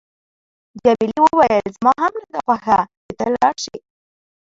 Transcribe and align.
جميلې 0.83 1.19
وويل: 1.23 1.65
زما 1.77 1.93
هم 2.03 2.13
نه 2.21 2.25
ده 2.33 2.39
خوښه 2.45 2.79
چې 3.03 3.11
ته 3.17 3.25
لاړ 3.35 3.55
شې. 3.63 3.77